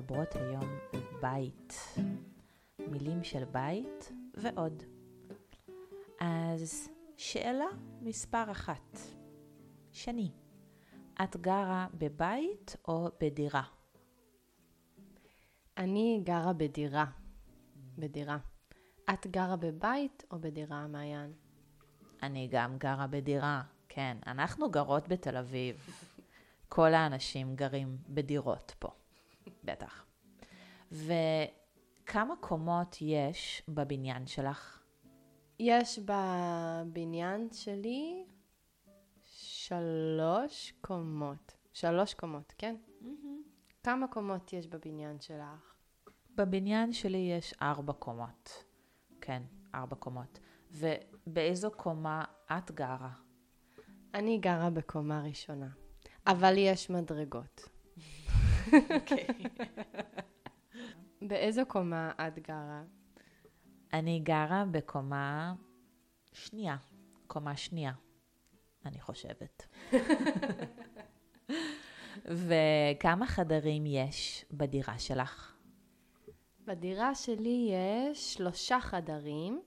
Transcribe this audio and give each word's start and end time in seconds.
מדברות 0.00 0.34
היום 0.36 0.78
בית, 1.20 1.94
מילים 2.78 3.24
של 3.24 3.44
בית 3.44 4.12
ועוד. 4.34 4.82
אז 6.20 6.88
שאלה 7.16 7.66
מספר 8.00 8.50
אחת, 8.50 8.98
שני, 9.92 10.30
את 11.22 11.36
גרה 11.36 11.86
בבית 11.94 12.76
או 12.88 13.08
בדירה? 13.20 13.62
אני 15.76 16.20
גרה 16.24 16.52
בדירה. 16.52 17.04
בדירה. 17.98 18.38
את 19.14 19.26
גרה 19.26 19.56
בבית 19.56 20.24
או 20.30 20.40
בדירה, 20.40 20.86
מעיין? 20.86 21.32
אני 22.22 22.48
גם 22.50 22.78
גרה 22.78 23.06
בדירה, 23.06 23.62
כן. 23.88 24.16
אנחנו 24.26 24.70
גרות 24.70 25.08
בתל 25.08 25.36
אביב. 25.36 25.90
כל 26.68 26.94
האנשים 26.94 27.56
גרים 27.56 27.98
בדירות 28.08 28.74
פה, 28.78 28.88
בטח. 29.70 30.04
וכמה 30.92 32.34
קומות 32.40 32.96
יש 33.00 33.62
בבניין 33.68 34.26
שלך? 34.26 34.82
יש 35.58 35.98
בבניין 35.98 37.48
שלי 37.52 38.24
שלוש 39.22 40.72
קומות. 40.80 41.56
שלוש 41.72 42.14
קומות, 42.14 42.54
כן? 42.58 42.76
כמה 43.82 44.08
קומות 44.08 44.52
יש 44.52 44.66
בבניין 44.66 45.20
שלך? 45.20 45.74
בבניין 46.34 46.92
שלי 46.92 47.32
יש 47.38 47.54
ארבע 47.62 47.92
קומות. 47.92 48.64
כן, 49.20 49.42
ארבע 49.74 49.96
קומות. 49.96 50.38
ובאיזו 50.70 51.70
קומה 51.70 52.24
את 52.52 52.70
גרה? 52.70 53.10
אני 54.14 54.38
גרה 54.38 54.70
בקומה 54.70 55.22
ראשונה, 55.22 55.68
אבל 56.26 56.54
יש 56.58 56.90
מדרגות. 56.90 57.68
אוקיי. 58.94 59.26
באיזו 61.22 61.62
קומה 61.68 62.12
את 62.26 62.38
גרה? 62.38 62.82
אני 63.92 64.20
גרה 64.20 64.64
בקומה 64.70 65.54
שנייה. 66.32 66.76
קומה 67.26 67.56
שנייה, 67.56 67.92
אני 68.86 69.00
חושבת. 69.00 69.66
וכמה 72.24 73.26
חדרים 73.26 73.86
יש 73.86 74.44
בדירה 74.52 74.98
שלך? 74.98 75.56
בדירה 76.64 77.14
שלי 77.14 77.70
יש 77.72 78.34
שלושה 78.34 78.80
חדרים. 78.80 79.62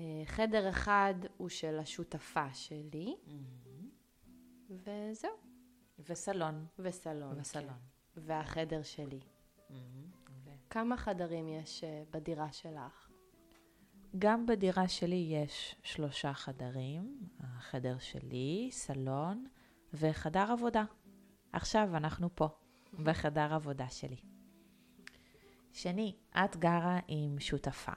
אה, 0.00 0.22
חדר 0.24 0.68
אחד 0.68 1.14
הוא 1.36 1.48
של 1.48 1.78
השותפה 1.78 2.54
שלי, 2.54 3.16
וזהו. 4.70 5.47
וסלון. 5.98 6.66
וסלון. 6.78 7.40
וסלון. 7.40 7.66
כן. 7.66 8.20
והחדר 8.20 8.82
שלי. 8.82 9.20
כמה 10.70 10.96
חדרים 10.96 11.48
יש 11.48 11.84
אה, 11.84 12.02
בדירה 12.10 12.52
שלך? 12.52 13.08
גם 14.18 14.46
בדירה 14.46 14.88
שלי 14.88 15.28
יש 15.30 15.76
שלושה 15.82 16.34
חדרים, 16.34 17.18
החדר 17.40 17.98
שלי, 17.98 18.68
סלון 18.72 19.46
וחדר 19.94 20.52
עבודה. 20.52 20.84
עכשיו 21.52 21.96
אנחנו 21.96 22.28
פה, 22.34 22.48
בחדר 23.04 23.54
עבודה 23.54 23.88
שלי. 23.88 24.16
שני, 25.72 26.16
את 26.44 26.56
גרה 26.56 26.98
עם 27.08 27.40
שותפה, 27.40 27.92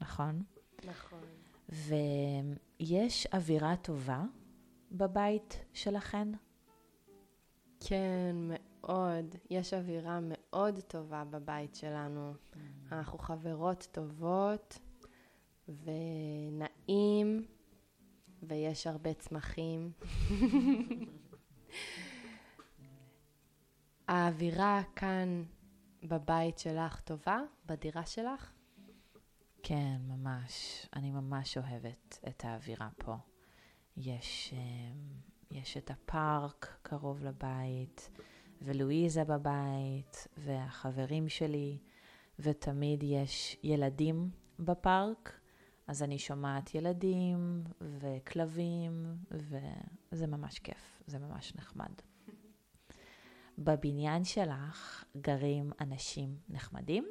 נכון? 0.00 0.42
נכון. 0.84 1.20
ויש 1.68 3.26
אווירה 3.26 3.76
טובה 3.76 4.22
בבית 4.92 5.64
שלכן? 5.72 6.28
כן, 7.88 8.36
מאוד. 8.38 9.36
יש 9.50 9.74
אווירה 9.74 10.18
מאוד 10.22 10.80
טובה 10.80 11.24
בבית 11.24 11.74
שלנו. 11.74 12.34
אנחנו 12.92 13.18
חברות 13.18 13.88
טובות, 13.92 14.78
ונעים, 15.68 17.46
ויש 18.42 18.86
הרבה 18.86 19.14
צמחים. 19.14 19.92
האווירה 24.08 24.82
כאן 24.96 25.42
בבית 26.02 26.58
שלך 26.58 27.00
טובה? 27.00 27.40
בדירה 27.66 28.06
שלך? 28.06 28.52
כן, 29.62 29.96
ממש. 30.08 30.86
אני 30.96 31.10
ממש 31.10 31.58
אוהבת 31.58 32.18
את 32.28 32.44
האווירה 32.44 32.88
פה. 32.96 33.16
יש, 33.96 34.54
אמ, 34.56 35.31
יש 35.52 35.76
את 35.76 35.90
הפארק 35.90 36.78
קרוב 36.82 37.24
לבית, 37.24 38.10
ולואיזה 38.62 39.24
בבית, 39.24 40.28
והחברים 40.36 41.28
שלי, 41.28 41.78
ותמיד 42.38 43.02
יש 43.02 43.56
ילדים 43.62 44.30
בפארק, 44.58 45.40
אז 45.86 46.02
אני 46.02 46.18
שומעת 46.18 46.74
ילדים 46.74 47.64
וכלבים, 47.80 49.16
וזה 49.30 50.26
ממש 50.26 50.58
כיף, 50.58 51.02
זה 51.06 51.18
ממש 51.18 51.54
נחמד. 51.56 51.92
בבניין 53.58 54.24
שלך 54.24 55.04
גרים 55.16 55.70
אנשים 55.80 56.36
נחמדים? 56.48 57.06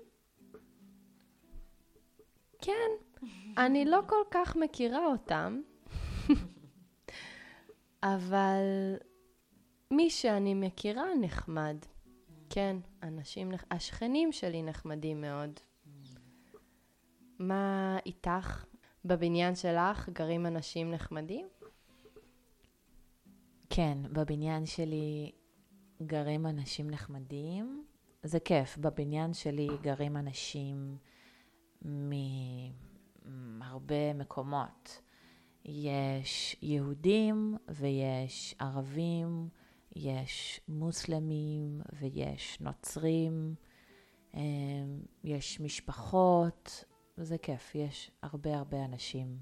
כן, 2.62 2.90
אני 3.58 3.86
לא 3.86 4.00
כל 4.08 4.24
כך 4.32 4.56
מכירה 4.56 5.06
אותם, 5.06 5.62
אבל 8.04 8.96
מי 9.92 10.10
שאני 10.10 10.54
מכירה 10.54 11.06
נחמד. 11.22 11.78
כן, 12.50 12.78
אנשים, 13.04 13.52
השכנים 13.72 14.32
שלי 14.32 14.64
נחמדים 14.64 15.22
מאוד. 15.22 15.60
מה 17.40 17.98
איתך? 18.06 18.66
בבניין 19.06 19.56
שלך 19.56 20.10
גרים 20.10 20.46
אנשים 20.46 20.92
נחמדים? 20.92 21.48
כן, 23.70 23.98
בבניין 24.14 24.66
שלי 24.66 25.32
גרים 26.02 26.46
אנשים 26.46 26.90
נחמדים. 26.90 27.86
זה 28.24 28.40
כיף, 28.40 28.78
בבניין 28.78 29.34
שלי 29.34 29.68
גרים 29.82 30.18
אנשים 30.18 30.98
מהרבה 33.26 34.14
מקומות. 34.14 35.02
יש 35.66 36.56
יהודים 36.62 37.56
ויש 37.70 38.56
ערבים, 38.60 39.50
יש 39.96 40.62
מוסלמים 40.68 41.82
ויש 42.00 42.58
נוצרים, 42.62 43.56
אמ, 44.34 44.40
יש 45.24 45.60
משפחות, 45.60 46.86
זה 47.18 47.38
כיף, 47.38 47.76
יש 47.76 48.12
הרבה 48.22 48.58
הרבה 48.58 48.86
אנשים 48.86 49.38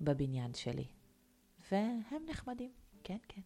בבניין 0.00 0.54
שלי. 0.54 0.86
והם 1.72 2.22
נחמדים, 2.28 2.70
כן, 3.04 3.18
כן. 3.28 3.42